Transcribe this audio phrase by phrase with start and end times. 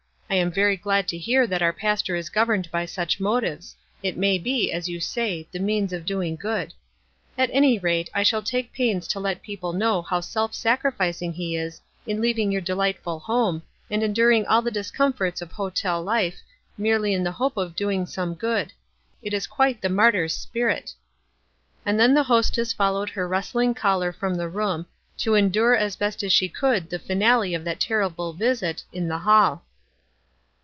[0.27, 4.15] I am very glad to hear that our pastor is governed by such motives— it
[4.15, 6.73] may be, as you say, the means of doing good.
[7.37, 11.57] At any rate, I shall take pains to let people know how self sacrificing he
[11.57, 16.39] is in leaving your delightful home and enduring all the discomforts of hotel life,
[16.77, 18.71] merely in the hope of doing some good;
[19.21, 20.93] it is quite the mar tyr's spirit."
[21.85, 24.85] And then the hostess followed her rustling caller from the room,
[25.17, 29.65] to endure as best she could the finale of that terrible visit in the hall.